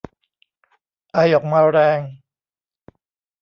[1.13, 1.99] ไอออกมาแรง